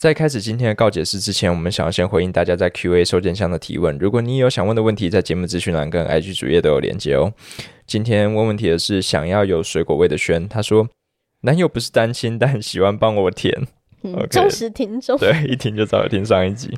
[0.00, 3.98] 在开始今天的告解释之前，我们想要先回应大家在 Q&A 收件箱的提问。
[3.98, 7.30] 如果你有想问的问题，在节目资讯栏跟 IG 主页都有连接哦。
[7.86, 10.88] 今天问问题的是想要有水果味的轩，他说
[11.42, 13.54] 男友不是单亲，但喜欢帮我舔。
[14.30, 16.74] 忠实听众，对，一听就知道听上一集。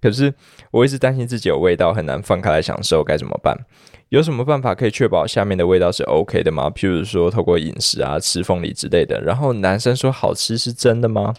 [0.00, 0.32] 可是
[0.70, 3.54] 我一直担心自己有味道很难放开来享受，该怎么办？
[4.08, 6.70] 有什么办法可以确保下面的味道是 OK 的吗？
[6.70, 9.20] 譬如说透过饮食啊，吃凤梨之类的。
[9.20, 11.34] 然后男生说好吃是真的吗？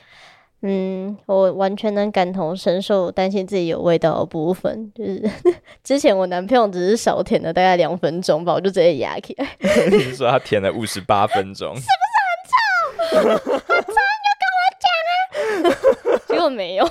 [0.66, 4.92] 嗯，我完全能感同身受，担心自己有味道的部分。
[4.96, 5.30] 就是
[5.84, 9.58] 之前我男朋友只是少舔了大概两分钟吧，我就直接压起来。
[9.92, 11.76] 你是说他舔了五十八分钟？
[11.76, 13.38] 是不是很臭？
[13.38, 16.22] 很臭你就跟我讲啊！
[16.30, 16.90] 结果没有。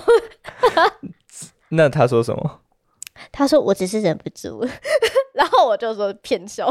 [1.71, 2.61] 那他说什么？
[3.33, 4.63] 他说我只是忍不住。
[5.35, 6.67] 然后我就说骗笑，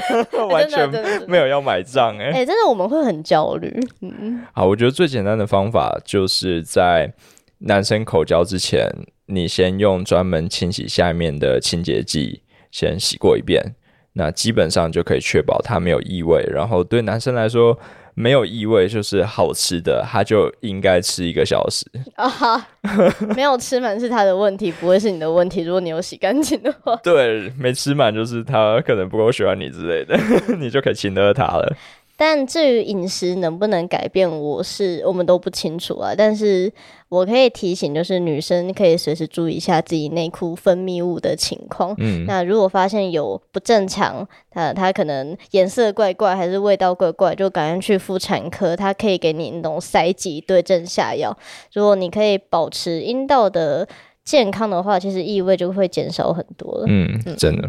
[0.50, 0.88] 完全
[1.26, 3.72] 没有要买账哎哎，真的我们会很焦虑。
[4.00, 7.12] 嗯，好，我觉得最简单的方法就是在
[7.58, 8.88] 男生口交之前，
[9.26, 13.74] 你先用专门清洗下面的清洁剂先洗过一遍，
[14.14, 16.44] 那基本上就可以确保它没有异味。
[16.52, 17.78] 然后对男生来说。
[18.14, 21.84] 没有异味就是好吃的，他就应该吃一个小时
[22.16, 22.28] 啊！
[22.28, 22.66] 哈，
[23.34, 25.62] 没有吃满是他的问题，不会是你的问题。
[25.62, 30.18] 如果你有洗干净的话，对，没吃满就是他可能不够喜欢你之类的，
[30.58, 31.76] 你就可以请得他了。
[32.24, 36.14] 但至于饮食能不能改变，我是我们都不清楚啊。
[36.16, 36.72] 但是
[37.08, 41.92] 我可以提醒，就是女生可以随时注意一下自己内裤分泌物的情况。
[41.98, 51.36] 嗯，那如果发现有不正常，呃它可能颜色怪怪，还是味道怪怪，就赶快去妇产科，它可以给你那种塞剂对症下药。
[51.72, 53.88] 如果你可以保持阴道的
[54.22, 56.84] 健康的话，其实异味就会减少很多了。
[56.86, 57.68] 嗯，真的。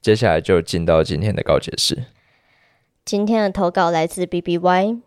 [0.00, 1.98] 接下来就进到今天的告解室。
[3.08, 4.98] 今天的投稿来自 B B Y，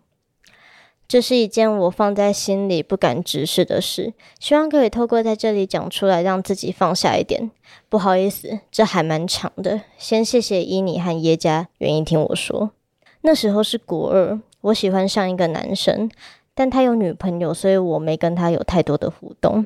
[1.06, 7.52] 这是一件我放在心里不敢直视的事，希望可以透过在这里讲出来，让自己放下一点。
[7.88, 9.82] 不好意思，这还蛮长的。
[9.96, 12.72] 先谢谢伊尼和耶加愿意听我说。
[13.20, 16.10] 那时候是国二，我喜欢上一个男生，
[16.56, 19.64] 但他有女朋友，所以我没跟他有太多的互动。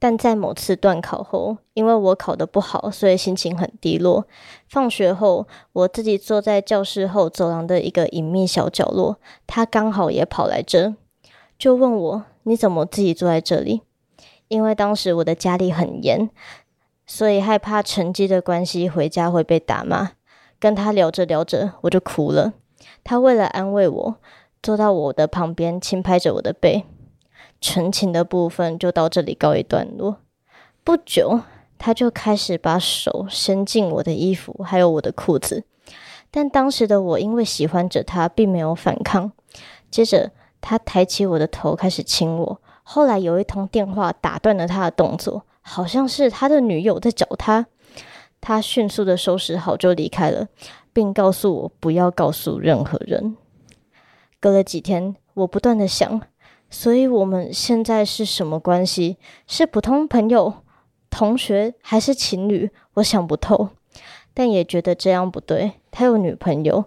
[0.00, 4.26] 但在某次断考后，因为我考得不好，所以心情很低落。
[4.66, 10.94] 放学后，我自己坐在教室后走廊的一个隐秘小角落，他刚好也跑来这，
[11.58, 13.82] 就问我：“你怎么自己坐在这里？”
[14.48, 16.30] 因为当时我的家里很严，
[17.06, 20.12] 所以害怕成绩的关系回家会被打骂。
[20.58, 22.54] 跟他聊着聊着，我就哭了。
[23.04, 24.16] 他为了安慰我，
[24.62, 26.84] 坐到我的旁边，轻拍着我的背。
[27.60, 30.18] 纯情的部分就到这里告一段落。
[30.82, 31.40] 不久，
[31.78, 35.64] 他就开始把手伸进我的衣服，还有我的裤子。
[36.30, 39.32] 但当时的我因为喜欢着他，并没有反抗。
[39.90, 42.60] 接着，他抬起我的头，开始亲我。
[42.82, 47.66] 后来有一通电话打断了他的动作，好像是他的女友在找他。
[48.40, 50.48] 他迅速的收拾好就离开了，
[50.92, 53.36] 并告诉我不要告诉任何人。
[54.40, 56.22] 隔了几天，我不断的想。
[56.70, 59.18] 所以我们现在是什么关系？
[59.46, 60.54] 是普通朋友、
[61.10, 62.70] 同学还是情侣？
[62.94, 63.70] 我想不透，
[64.32, 65.72] 但也觉得这样不对。
[65.90, 66.84] 他有女朋友，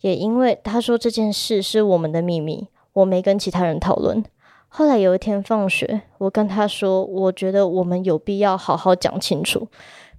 [0.00, 4.24] 也因为他说这件事是我们的秘密，我没跟其他人讨论。
[4.68, 9.68] 后来有一天放学，我跟他说，我觉得我们有必要好好讲清楚，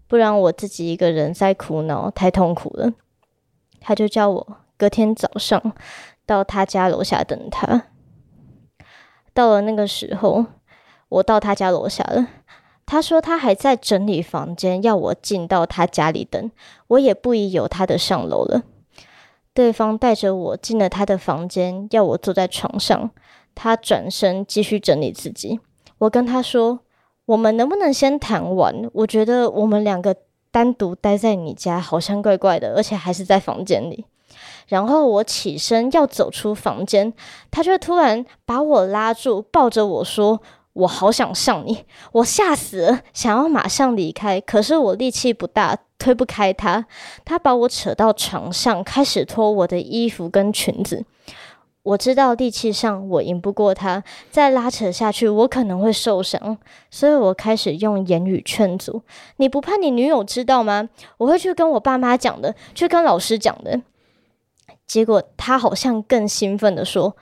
[0.07, 2.93] 不然我自己一个人在苦恼，太痛苦了。
[3.79, 5.73] 他就叫我隔天早上
[6.25, 7.87] 到他家楼下等他。
[9.37, 10.47] 到了那个时候，
[11.09, 12.27] 我到他家楼下了。
[12.87, 16.49] 他说他还在整理房间，要我进到他家里等。
[16.87, 18.63] 我也不疑有他的上楼了。
[19.53, 23.11] 对方带着我进了他的房间，要我坐在床上。
[23.53, 25.59] 他转身继续整理自己。
[25.99, 26.79] 我跟他说
[27.27, 28.89] ：“我们能不能先谈完？
[28.93, 30.15] 我觉得我们两个
[30.49, 34.05] 单独待在你家好像怪怪的，而且还是在房间里。”
[34.67, 37.13] 然后我起身要走出房间，
[37.49, 40.41] 他却突然把我拉住，抱着我说
[40.73, 46.85] ：“我好想上你！”我吓死了，想要马上离开，可是我力气不大，推不开他。
[47.23, 51.05] 他把我扯到床上，开始脱我的衣服跟裙子。
[51.83, 56.57] 我知道力气上我赢不过他，再拉扯下去我可能会受伤，
[56.91, 59.01] 所以我开始用言语劝阻
[59.37, 60.89] ：“你不怕你女友知道吗？
[61.17, 63.81] 我会去跟我爸妈讲的，去跟老师讲的。”
[64.87, 67.15] 结果他好像更兴奋的说：“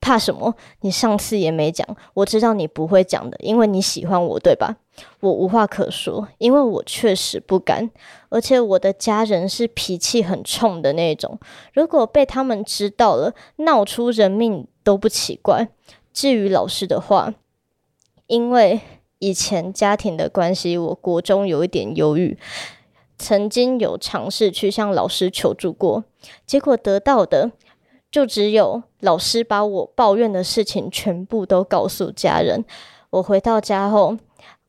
[0.00, 0.54] 怕什么？
[0.82, 1.84] 你上次也没讲，
[2.14, 4.76] 我知道你不会讲的，因为你喜欢我，对吧？”
[5.20, 7.88] 我无话可说，因为我确实不敢，
[8.30, 11.38] 而且我的家人是脾气很冲的那种，
[11.72, 15.68] 如果被他们知道了，闹出人命都不奇怪。
[16.12, 17.32] 至于老师的话，
[18.26, 18.80] 因为
[19.20, 22.36] 以前家庭的关系，我国中有一点忧郁，
[23.18, 26.04] 曾经有尝试去向老师求助过，
[26.46, 27.50] 结果得到的
[28.10, 32.64] 就只有老师把我抱怨的事情全部都告诉家人。
[33.10, 34.16] 我回到家后。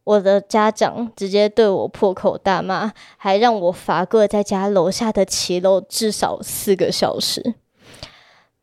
[0.06, 7.54] 我的家长直接对我破口大骂，还让我罚跪在家楼下的骑楼至少四个小时。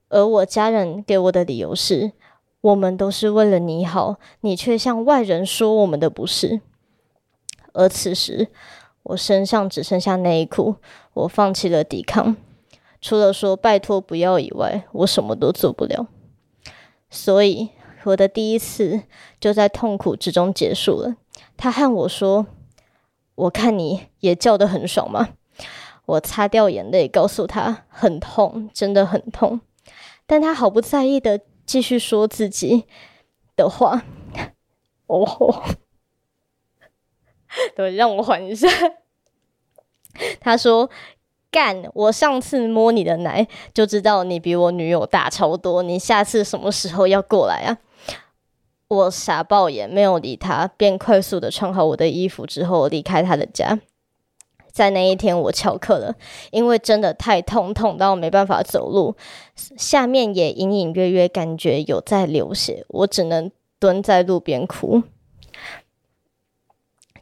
[0.09, 2.11] 而我家人给我的理由是：
[2.63, 6.61] 我们都是为了你好，你却向外人说我们的不是。
[7.75, 8.49] 而此时，
[9.09, 10.77] 我身上只剩下内裤，
[11.15, 12.37] 我放弃了抵抗，
[13.01, 16.09] 除了说拜托不要以外，我什么都做不了。
[17.09, 17.71] 所以，
[18.05, 19.03] 我的第一次
[19.41, 21.15] 就在痛苦之中结束了。
[21.57, 22.47] 他和我说
[23.37, 25.29] ：“我看你也叫得很爽嘛。”
[26.07, 29.61] 我擦掉眼泪，告诉他：“很痛，真的很痛。”
[30.27, 32.85] 但他毫不在意的继续说自己
[33.55, 34.03] 的话。
[35.07, 35.63] 哦，
[37.77, 38.67] 对，让我缓一下。
[40.41, 40.89] 他说
[41.53, 45.83] ：“干，我上次摸你的奶，就知道你比我女友大超多。
[45.83, 47.77] 你下次什么时候要过来啊？”
[48.89, 53.79] 我傻爆眼，没有理他，便快速的穿好我的衣服之后离开他的家。
[54.73, 56.15] 在那一天，我翘课了，
[56.53, 59.17] 因为真的太痛，痛到没办法走路，
[59.57, 65.03] 下面也隐隐约约感觉有在流血，我只能蹲在路边哭。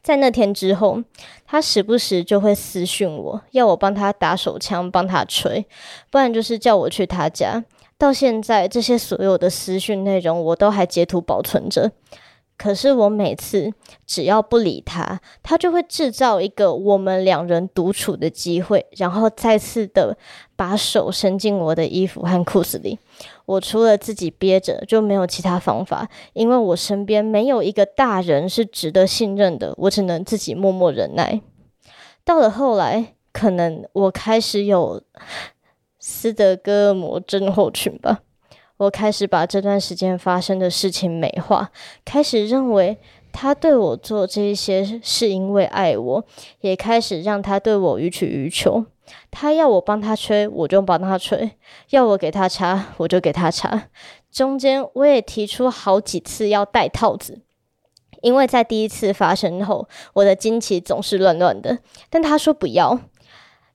[0.05, 1.01] 在那天之后，
[1.47, 5.65] 他时不时就会私讯我，要我帮他打手枪，帮他吹，
[6.11, 7.63] 不然就是叫我去他家。
[7.97, 11.91] 到现在，这些所有的私讯内容我都还截图保存着。
[12.55, 13.73] 可是我每次
[14.05, 20.15] 只要不理他，他就会制造一个我们两人独处的机会，然后再次的
[20.55, 22.99] 把手伸进我的衣服和裤子里。
[23.45, 31.41] 我除了自己憋着，就没有其他方法，因为我身边没有一个大人是值得信任的，我只能自己默默忍耐。
[32.23, 35.01] 到了后来，可能我开始有。
[36.07, 38.19] 斯德哥尔摩症候群吧，
[38.77, 41.71] 我开始把这段时间发生的事情美化，
[42.05, 42.99] 开始认为
[43.31, 46.23] 他对我做这些是因为爱我，
[46.61, 48.85] 也开始让他对我予取予求。
[49.31, 51.51] 他要我帮他吹，我就帮他吹；
[51.89, 53.89] 要我给他擦，我就给他擦。
[54.31, 57.41] 中间我也提出好几次要戴套子，
[58.21, 61.79] 因为在第一次发生后，我的经期总是乱乱的。
[62.09, 62.99] 但他说不要，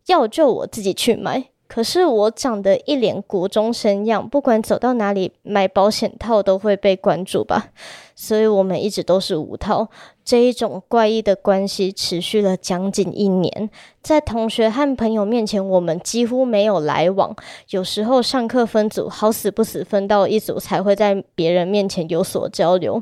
[0.07, 1.51] 要就我自己去买。
[1.73, 7.69] 可是我长得一脸国中生样，不管走到哪里买保险套都会被关注吧，
[8.17, 9.89] 所以我们一直都是无套。
[10.25, 13.71] 这一种怪异的关系持续了将近一年，
[14.03, 17.37] 在同学和朋友面前，我们几乎没有来往。
[17.69, 23.01] 有时候上课分组，好死不死分到一组，才会在别人面前有所交流。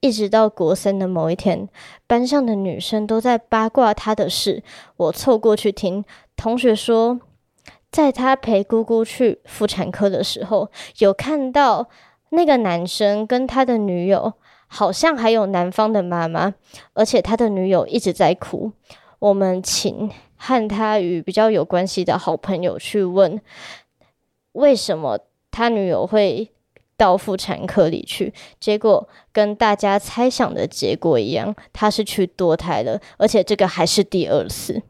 [0.00, 1.66] 一直到国三的某一天，
[2.06, 4.62] 班上的女生都在八卦他的事，
[4.98, 6.04] 我凑过去听，
[6.36, 7.18] 同学说。
[7.92, 11.88] 在他陪姑姑去妇产科的时候，有看到
[12.30, 14.32] 那个男生跟他的女友，
[14.66, 16.54] 好像还有男方的妈妈，
[16.94, 18.72] 而且他的女友一直在哭。
[19.18, 23.38] 我们请和他与比较有关系的好朋友去问，
[24.52, 26.50] 为什么他女友会
[26.96, 28.32] 到妇产科里去？
[28.58, 34.82] 结果跟大家猜想的结果一样，他是去堕胎了，而且这个还是第二次。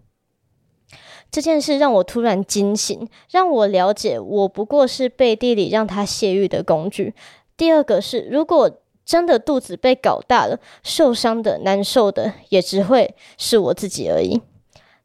[1.33, 7.15] 这件事让我突然惊醒，让我了解我不过是背地里让他泄欲的工具。
[7.57, 8.71] 第二个是，如果
[9.07, 14.43] 真的肚子被搞大了，受伤的、难受的也只会是我自己而已。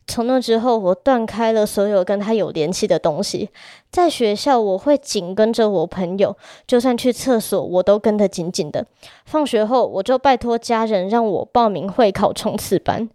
[0.05, 3.49] 从那之后，我断开了所有跟他有联系的东西。
[3.89, 6.35] 在学校，我会紧跟着我朋友，
[6.67, 8.85] 就算去厕所，我都跟得紧紧的。
[9.25, 13.09] 放学后，我就拜托家人让我报名会考冲刺班，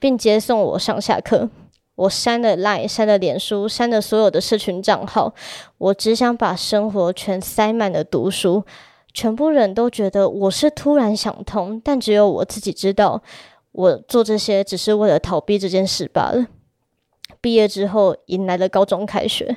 [0.00, 1.48] 并接送我上下课。
[1.96, 5.34] 我删了 Line，删了脸书，删了所有的社群账号。
[5.78, 8.64] 我只想把生活全塞满了读书。
[9.12, 13.22] 全部人都觉得我是突然想通，但只有我自己知道，
[13.72, 16.46] 我做这些只是为了逃避这件事罢了。
[17.40, 19.56] 毕业之后，迎来了高中开学。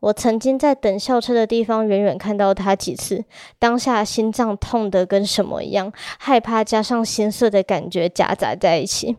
[0.00, 3.24] 我曾经在等校车的地方远远看到他几次，
[3.58, 9.16] 当下心脏痛得跟什么一样，害怕加上心碎的感觉夹杂在一起。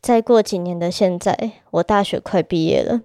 [0.00, 3.02] 再过几年的现在，我大学快毕业了。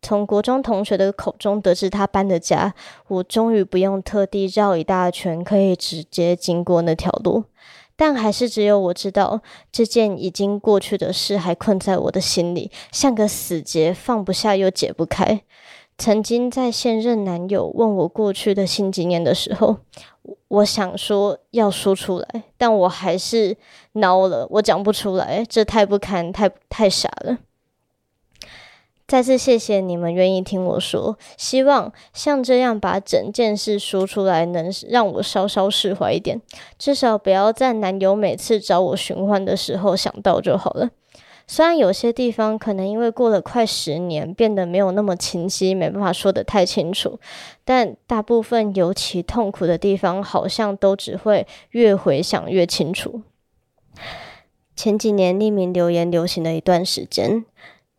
[0.00, 2.74] 从国中同学的口中得知他搬的家，
[3.08, 7.44] 我终于不用特地绕一大圈，可以直接经过那条路。
[7.96, 15.42] 但还是只有我知道，这件已经过去的事还困在我的心里，像个死结，放不下又解不开。
[15.98, 19.78] 曾经在现任男友问我过去的性经验的时候，
[20.46, 23.56] 我想说要说出来，但我还是
[23.94, 27.38] 孬了，我讲不出来，这太不堪，太太傻了。
[29.08, 36.40] 再次谢谢你们愿意听我说，希望像这样把整件事说出来，能让我稍稍释怀一点，
[36.78, 40.90] 至少不要在男友每次找我寻欢的时候想到就好了。
[41.50, 47.18] 虽然有些地方可能因为过了快十年，变得没有那么清晰，没办法说得太清楚，
[47.64, 53.22] 但大部分尤其痛苦的地方，好像都只会越回想越清楚。
[54.76, 57.46] 前几年匿名留言流行了一段时间，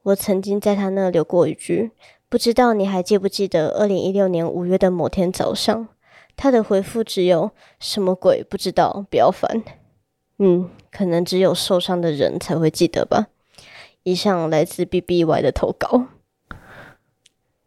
[0.04, 1.92] 我曾经在他那留过一句
[2.30, 5.88] ：“不知道你还记不记得二零一六年五月的某天早上？”
[6.38, 7.50] 他的回复只有
[7.82, 8.44] “什么鬼？
[8.44, 9.64] 不知道，不要烦。”
[10.38, 13.28] 嗯，可能只有受伤的人才会记得吧。
[14.10, 16.08] 以上来自 B B Y 的投稿。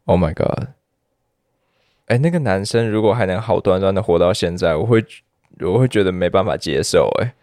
[0.03, 0.67] Oh my god！
[2.07, 5.05] 哎，那个男生如果还能好端端的活到现在，我会
[5.61, 7.09] 我会觉得没办法接受。
[7.21, 7.33] 哎，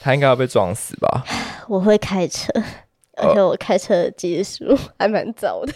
[0.00, 1.22] 他应该要被撞死吧？
[1.68, 2.50] 我会开车，
[3.18, 5.74] 而且我开车的技术还蛮糟的。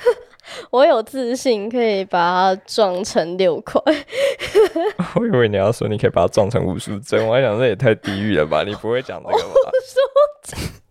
[0.70, 3.82] 我有自信可以把它撞成六块。
[5.16, 8.62] 我以为你要说你可以把它撞成武术针，我还想这也太地狱了吧？
[8.62, 9.70] 你不会讲这个吧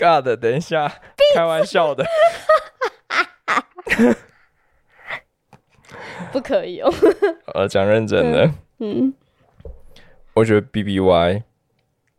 [0.00, 0.90] ？God，等一下，
[1.34, 2.06] 开玩笑的，
[6.32, 6.90] 不可以哦。
[7.52, 9.12] 呃，讲认真的，嗯，
[10.32, 11.42] 我觉得 B B Y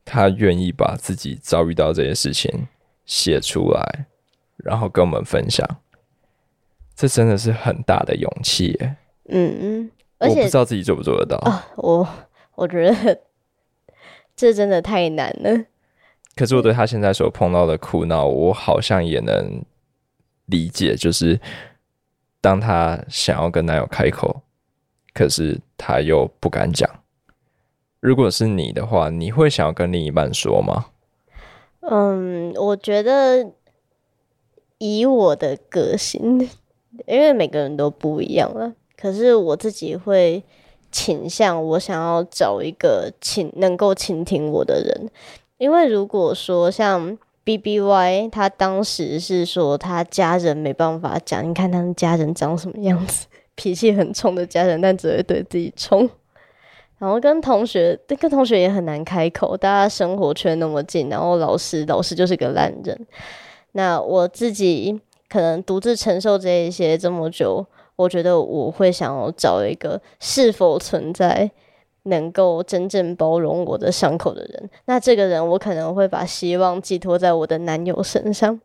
[0.05, 2.67] 他愿意把自己遭遇到这些事情
[3.05, 4.05] 写出来，
[4.57, 5.67] 然后跟我们分享，
[6.95, 8.95] 这真的是很大的勇气耶。
[9.29, 11.67] 嗯嗯，我不知道自己做不做得到啊。
[11.77, 12.07] 我
[12.55, 13.21] 我觉得
[14.35, 15.65] 这真的太难了。
[16.35, 19.63] 可是我对他现在所碰到的苦恼，我好像也能
[20.45, 20.95] 理解。
[20.95, 21.39] 就是
[22.39, 24.41] 当他想要跟男友开口，
[25.13, 26.89] 可是他又不敢讲。
[27.99, 30.85] 如果是你的话，你会想要跟另一半说吗？
[31.81, 33.51] 嗯，我觉得
[34.77, 36.39] 以我的个性，
[37.05, 38.73] 因为每个人都不一样了。
[38.97, 40.43] 可是我自己会
[40.91, 45.09] 倾向，我想要找一个倾能够倾听我的人。
[45.61, 56.09] 因为如果说像 B B Y，他当时是说他家人没办法讲，你看他们家人长什么样子，脾气很冲的家人，但只会对自己冲。
[56.97, 62.99] 然后跟同学，跟同学也很难开口，大家生活圈那么近，然后老师，老师就是个烂人。
[63.73, 64.99] 那我自己
[65.29, 67.63] 可能独自承受这一些这么久，
[67.97, 71.51] 我觉得我会想要找一个是否存在。
[72.03, 78.59] 能够真正包容我的伤口的人，那这个人我可能会把希望寄托在我的男友身上。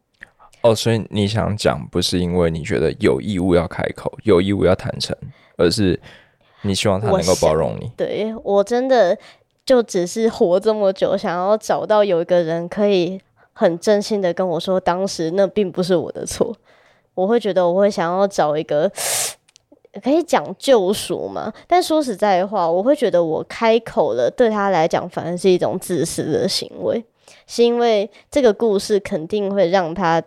[0.62, 5.14] 哦，所以你想讲，不是因为你觉得有义务要开口，有义务要坦诚，
[5.58, 6.00] 而是
[6.62, 7.92] 你希望他能够包容你。
[7.94, 9.16] 对我真的
[9.66, 13.20] 就只是活这么久，想要找到有一个人可以
[13.52, 16.56] 很真心的跟我说，当时那并不是我的错。
[17.14, 18.90] 我会觉得我会想要找一个。
[20.02, 21.52] 可以讲救赎嘛？
[21.66, 27.04] 但说实在话，我会觉得我开口了，对他来讲反而是一种自私的行为，
[27.46, 30.22] 是因为这个故事肯定会让他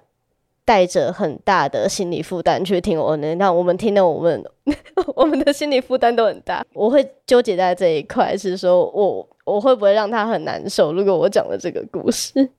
[0.65, 3.35] 带着很大的心理负担去听我的。
[3.35, 4.43] 那我们听的，我们
[5.15, 6.63] 我们的心理负担都很大。
[6.73, 10.93] 我会纠结在这一块，是说我我会不会让他很难受？
[10.93, 12.49] 如果我讲了这个故事，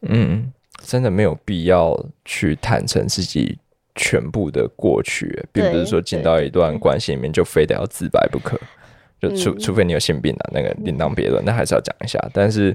[0.00, 0.52] 嗯，
[0.84, 3.58] 真的没有必要去坦诚自己。
[3.94, 8.58] 全部的过去，并不是说进到一段关系里面就非得要自白不可，
[9.20, 12.18] 就除除非你有性病啊，那个另当别论，那还是要讲一下。
[12.32, 12.74] 但是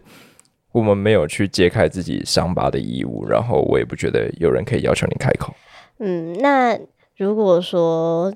[0.72, 5.54] 我们没有去揭开自己伤疤的义务，然后我也不觉得有人可以要求你开口。
[5.98, 6.80] 嗯，那
[7.16, 8.32] 如果说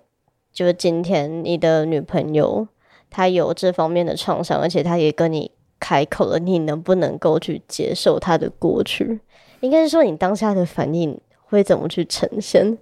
[0.52, 2.68] 就是今天你的女朋友
[3.12, 9.20] 她有这方面的创伤，而且她也跟你开口了，你能不能够去接受她的过去？
[9.60, 11.20] 应该是说你当下的反应。
[11.52, 12.78] 会怎么去呈现？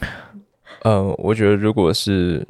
[0.84, 2.44] 嗯，我觉得如果是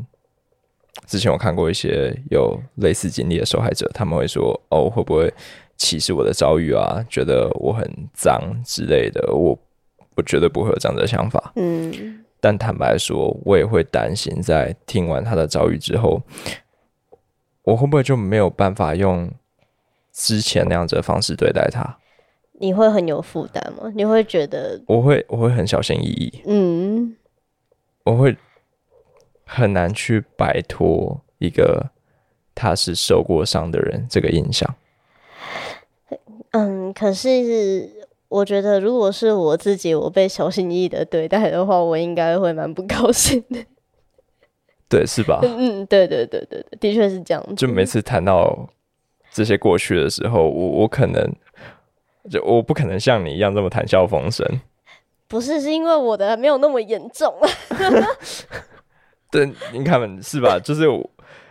[1.07, 5.33] 之前我看过一些有类似经历的受害者，他们会说：“哦，会不会
[5.77, 7.05] 歧视我的遭遇啊？
[7.11, 9.59] 觉得我很脏之类的？”我
[10.15, 11.53] 我绝对不会有这样的想法。
[11.57, 16.23] 嗯，但坦白说，我也会担心，在听完他的遭遇之后，
[17.65, 19.29] 我会不会就没有办法用
[20.13, 21.99] 之前那样子的方式对待他？
[22.61, 23.91] 你会很有负担吗？
[23.95, 27.17] 你会觉得我会我会很小心翼翼，嗯，
[28.05, 28.37] 我会
[29.47, 31.91] 很难去摆脱一个
[32.55, 34.75] 他是受过伤的人这个印象。
[36.51, 37.89] 嗯，可是
[38.29, 43.65] 我觉得如果是我自己，我被小心翼翼的对待的话，我应该会蛮不高兴的。
[44.87, 45.41] 对，是吧？
[45.47, 47.55] 嗯，对对对对对，的确是这样子。
[47.55, 48.69] 就每次谈到
[49.33, 51.33] 这些过去的时候，我我可能
[52.29, 54.45] 就我不可能像你一样这么谈笑风生。
[55.29, 57.33] 不是，是因为我的没有那么严重。
[59.31, 60.59] 对，你看是吧？
[60.59, 60.87] 就是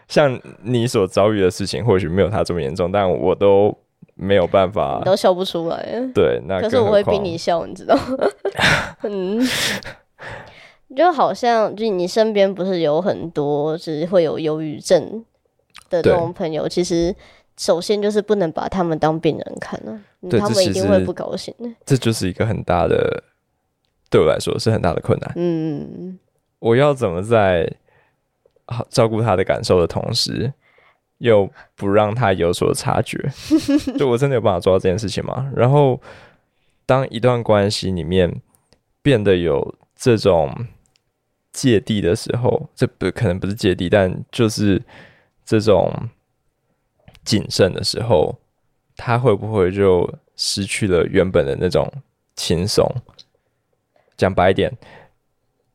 [0.10, 3.74] 像你所遭遇的事情，或许没有他这么严重，但我都
[4.16, 5.88] 没有办法，都笑不出来。
[6.14, 7.98] 对，那可是我会逼你笑，你知道？
[9.04, 9.40] 嗯，
[10.94, 15.24] 就好像就你身边不是有很多是会有忧郁症
[15.90, 17.16] 的这种朋友，其实
[17.60, 20.02] 首先就是不能把他们当病人看了，
[20.40, 21.70] 他们一定会不高兴的。
[21.86, 23.22] 这就是一个很大的，
[24.10, 25.34] 对我来说是很大的困难。
[25.36, 26.18] 嗯。
[26.60, 27.70] 我要怎么在
[28.68, 30.54] 好照顾他的感受的同时，
[31.18, 33.18] 又不让他有所察觉？
[34.00, 35.52] 就我真的有办法做到这件事情吗？
[35.54, 36.00] 然后，
[36.86, 38.42] 当一段关系里面
[39.02, 40.54] 变得有这种
[41.52, 44.82] 芥蒂的时候，这不可能不是芥蒂，但就是
[45.44, 45.94] 这种
[47.30, 48.36] 谨慎的时候，
[48.98, 51.88] 他会不会就失去了原本的那种
[52.36, 52.84] 轻松？
[54.18, 54.76] 讲白一点。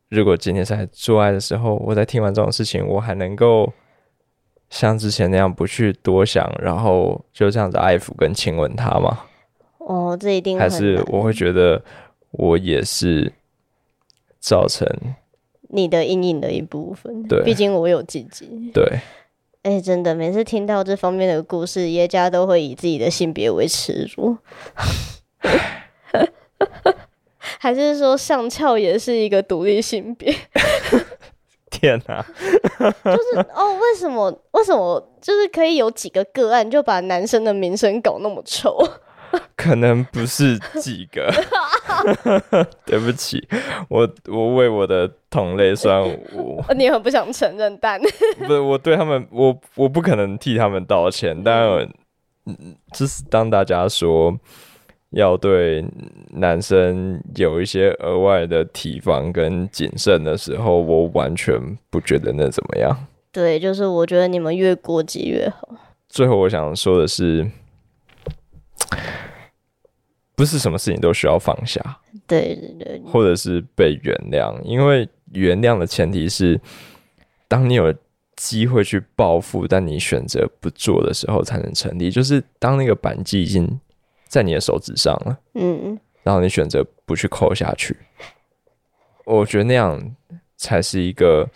[0.08, 3.72] 如果今天在做爱的时候，我在听完这种事情，我还能够
[4.68, 9.20] 像之前那样不去多想，然后就这样子爱抚跟亲吻他吗？
[9.78, 11.80] 哦，这一定还是我会觉得
[12.32, 13.32] 我也是
[14.40, 14.88] 造成
[15.68, 17.22] 你的阴影的一部分。
[17.28, 18.72] 对，毕竟我有自己。
[18.74, 18.98] 对，
[19.64, 24.36] 哎，真的，每次听到这方面的故事，耶加都会以自己的性别为耻辱。
[27.58, 30.34] 还是说上翘也是一个独立性别？
[31.70, 32.22] 天哪！
[32.78, 34.30] 就是哦，为什么？
[34.50, 35.02] 为什么？
[35.22, 38.76] 就是可以有几个个案就把男生的名声搞那么臭？
[39.56, 41.32] 可能不是几个。
[42.84, 43.46] 对不起，
[43.88, 46.64] 我我为我的同类算我。
[46.76, 48.00] 你很不想承认，但
[48.38, 51.40] 不是我对他们，我我不可能替他们道歉。
[51.42, 51.66] 但
[52.46, 54.38] 嗯，就是当大家说。
[55.10, 55.84] 要对
[56.32, 61.56] 男生有一些额外的提防跟谨慎的时候，我完全
[61.88, 62.90] 不觉得那怎么样。
[63.30, 65.68] 对，就是我觉得你们越过激越好。
[66.08, 67.48] 最后我想说的是，
[70.34, 71.80] 不是什么事情都需要放下。
[72.26, 76.60] 对对对，或者是被原谅，因为原谅的前提是，
[77.48, 77.94] 当你有
[78.36, 82.10] 机会去报复，但你选择不做的时候，才能成立。
[82.10, 83.80] 就是当那个扳机已经。
[84.26, 87.96] 在你的手指上了，嗯，然后你选择不去扣下去，
[89.24, 90.16] 我觉得那样
[90.56, 91.48] 才是一个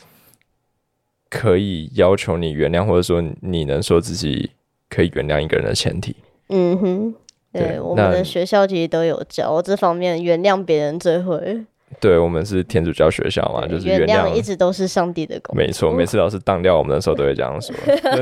[1.29, 4.49] 可以要求你原谅，或者说你能说自己
[4.89, 6.15] 可以原谅一个人的前提。
[6.49, 7.15] 嗯哼，
[7.53, 11.65] 对，我们的学校其实都有教这方面，原谅别人最会。
[12.01, 15.57] 对，我们是天主教学校嘛，就是原谅一直都是上帝的功。
[15.57, 17.75] 没错，每次老师当掉我们的时候都会这样说。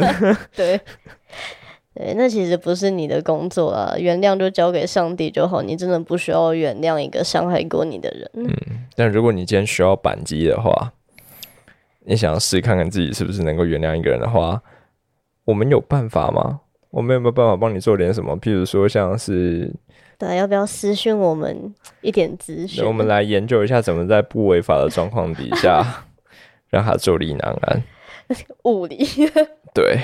[0.54, 0.80] 对。
[1.98, 5.62] 对，那其实不是你的工作啊，原谅就交给上帝就好。
[5.62, 8.30] 你真的不需要原谅一个伤害过你的人。
[8.34, 8.54] 嗯，
[8.94, 10.92] 但如果你今天需要扳机的话，
[12.04, 14.62] 你想要试看看自己是不是能够原谅一个人的话，
[15.46, 16.60] 我们有办法吗？
[16.96, 18.34] 我们有没有办法帮你做点什么？
[18.38, 19.70] 譬如说，像是
[20.16, 22.82] 对，要不要私讯我们一点资讯？
[22.82, 25.84] 我们来研究一下，怎么在不违法的状况底下
[26.70, 27.82] 让他坐立难安。
[28.64, 29.06] 物理
[29.74, 30.00] 对。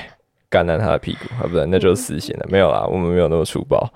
[0.50, 2.46] 干烂他的屁股啊，不然那就是死刑了。
[2.50, 3.90] 没有啦，我们没有那么粗暴，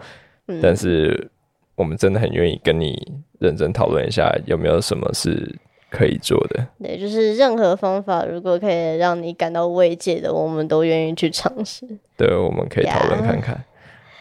[0.62, 1.30] 但是
[1.74, 2.96] 我们真的很愿意跟你
[3.38, 5.54] 认真讨论一下，有没有什么是
[5.90, 6.66] 可以做的。
[6.82, 11.86] 对，就是任何方法，如果可以让你感到慰藉的，我们都愿意去尝试。
[12.16, 13.64] 对，我们可以讨论看看。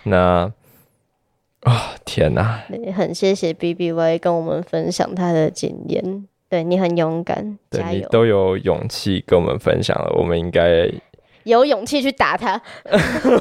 [0.04, 0.52] 那
[1.62, 2.64] 啊，天哪！
[2.96, 6.28] 很谢谢 B B Y 跟我们分享他的经验。
[6.48, 10.90] 对你很勇敢，对你都有勇气跟我们分享了，我们应该。
[11.44, 12.62] 有勇气去打他。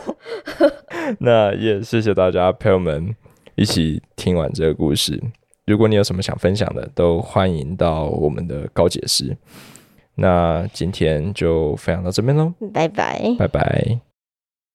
[1.21, 3.15] 那也谢谢大家陪我们
[3.55, 5.23] 一起听完这个故事。
[5.67, 9.37] 如果你有什么想分享的，都欢迎到我们的高解释。
[10.15, 14.14] 那今天就分享到这边喽，拜拜，拜拜。